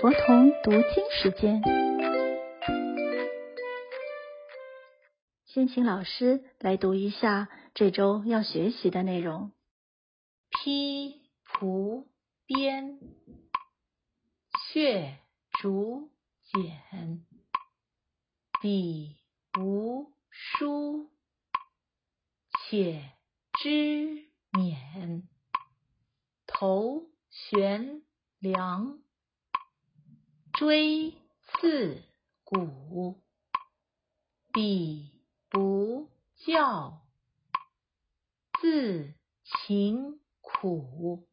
[0.00, 1.62] 佛童读经时间，
[5.44, 9.52] 先请老师来读一下这周要学习的内容。
[10.48, 12.08] 披蒲
[12.46, 12.98] 鞭，
[14.72, 15.18] 血
[15.60, 16.10] 竹
[16.44, 17.26] 简，
[18.62, 19.18] 笔
[19.58, 21.10] 无书，
[22.70, 23.02] 且
[23.62, 23.68] 知
[24.50, 25.24] 勉。
[26.46, 28.00] 头悬
[28.38, 28.98] 梁，
[30.60, 32.02] 锥刺
[32.44, 33.18] 股，
[34.52, 35.10] 彼
[35.48, 37.00] 不教，
[38.60, 41.26] 自勤苦。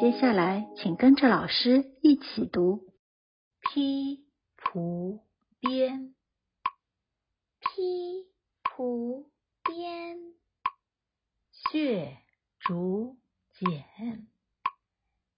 [0.00, 2.94] 接下来，请跟着老师一起读：
[3.60, 4.24] 披
[4.56, 5.20] 蒲
[5.58, 6.14] 鞭，
[7.58, 8.26] 披
[8.62, 9.30] 蒲
[9.64, 10.18] 鞭，
[11.52, 12.16] 血
[12.58, 13.18] 竹
[13.52, 14.26] 简，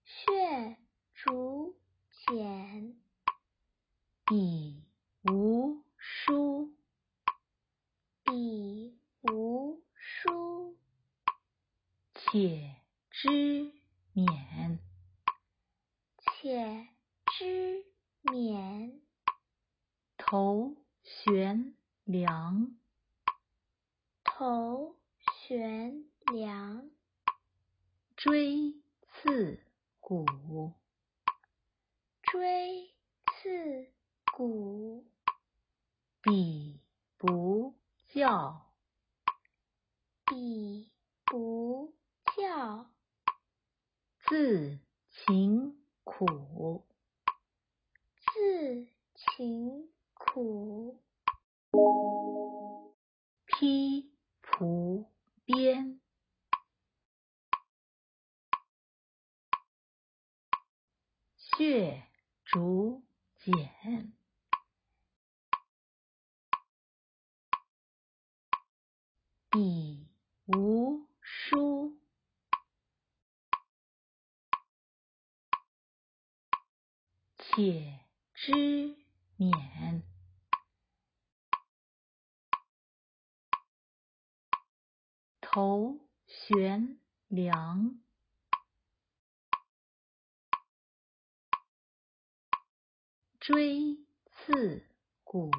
[0.04, 0.77] 血
[1.14, 1.74] 竹
[2.26, 2.94] 简，
[4.27, 4.80] 笔
[5.24, 6.72] 无书，
[8.22, 10.77] 笔无书，
[12.14, 12.77] 且
[13.10, 13.28] 知
[14.14, 14.78] 勉。
[16.22, 16.86] 且
[17.27, 17.84] 知
[18.22, 19.00] 勉。
[20.16, 22.77] 头悬梁，
[24.22, 24.94] 头
[25.41, 26.88] 悬梁，
[28.16, 29.60] 锥刺
[29.98, 30.25] 股，
[32.33, 32.91] 锥
[33.27, 33.92] 刺
[34.34, 35.05] 股，
[36.22, 36.80] 彼
[37.19, 37.75] 不
[38.14, 38.72] 教，
[40.25, 40.91] 彼
[41.27, 41.92] 不
[42.34, 42.91] 教，
[44.25, 44.78] 自
[45.10, 46.86] 勤苦。
[48.16, 51.03] 自勤苦。
[53.44, 54.10] 披
[54.41, 55.05] 蒲
[55.44, 56.00] 鞭，
[62.53, 63.03] 竹
[63.39, 64.12] 简，
[69.50, 70.06] 笔
[70.44, 71.99] 无书，
[77.38, 78.00] 且
[78.34, 78.53] 知
[79.38, 80.03] 勉。
[85.41, 87.99] 头悬梁，
[93.42, 93.98] 锥
[94.30, 94.86] 刺
[95.25, 95.50] 股，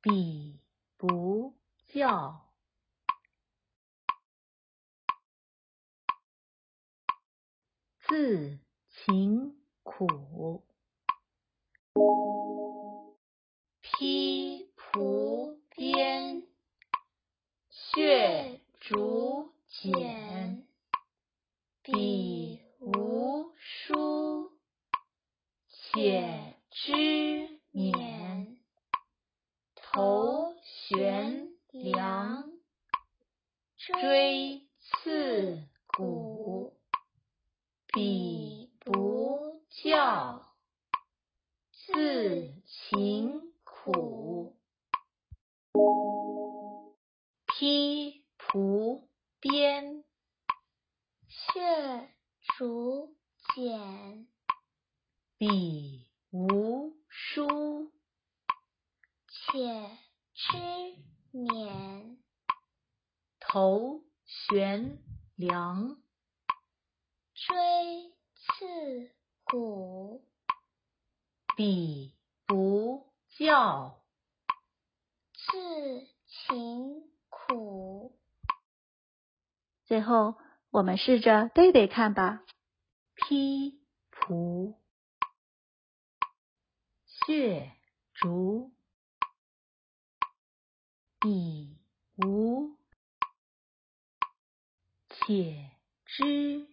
[0.00, 0.60] 彼
[0.96, 1.56] 不
[1.88, 2.52] 教，
[8.06, 10.64] 自勤苦。
[13.80, 16.46] 披蒲鞭，
[17.68, 20.67] 血竹简，
[21.90, 24.52] 笔无书，
[25.70, 26.92] 且知
[27.72, 28.58] 勉。
[29.74, 32.44] 头悬梁，
[33.78, 35.62] 锥刺
[35.96, 36.76] 股，
[37.86, 40.44] 彼不教，
[41.72, 44.54] 自勤苦。
[47.46, 49.08] 披蒲
[49.40, 49.97] 鞭，
[51.58, 52.08] 血
[52.56, 53.16] 竹
[53.52, 54.28] 简，
[55.38, 57.90] 笔无书，
[59.26, 59.90] 且
[60.34, 60.56] 知
[61.32, 62.18] 勉。
[63.40, 65.02] 头悬
[65.34, 66.00] 梁，
[67.34, 67.56] 锥
[68.36, 69.10] 刺
[69.42, 70.24] 股，
[71.56, 72.14] 彼
[72.46, 74.00] 不教，
[75.32, 78.16] 自勤苦。
[79.86, 80.36] 最后，
[80.70, 82.42] 我们试着背背看吧。
[83.14, 83.80] 披
[84.10, 84.78] 蒲，
[87.06, 87.72] 血
[88.14, 88.72] 竹，
[91.18, 91.76] 笔
[92.16, 92.76] 无，
[95.08, 95.70] 且
[96.04, 96.68] 知，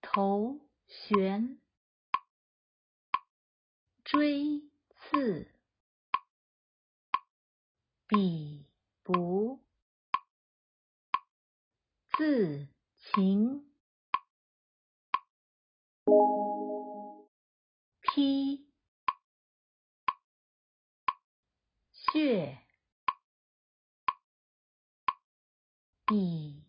[0.00, 0.58] 头
[0.88, 1.60] 悬，
[4.04, 4.62] 锥
[4.96, 5.54] 刺，
[8.08, 8.66] 比
[9.04, 9.60] 不，
[12.20, 12.68] 自
[12.98, 13.64] 勤。
[18.02, 18.68] 披，
[21.94, 22.58] 血，
[26.04, 26.62] 笔，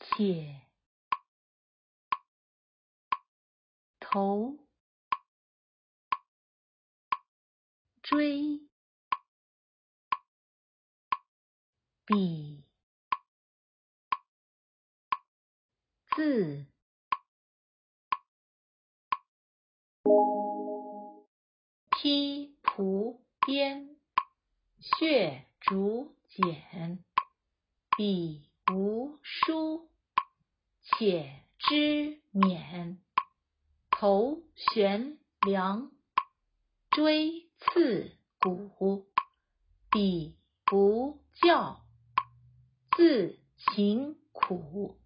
[0.00, 0.62] 且，
[4.00, 4.56] 头，
[8.02, 8.66] 锥，
[12.06, 12.62] 笔，
[16.14, 16.66] 字，
[21.90, 23.96] 披蒲编，
[24.80, 26.98] 血竹简，
[27.96, 29.88] 笔无书，
[30.82, 32.98] 且知勉。
[33.90, 35.90] 头悬梁，
[36.90, 39.06] 锥刺股，
[39.90, 40.36] 笔
[40.66, 41.83] 不教，
[42.96, 44.96] 自勤苦。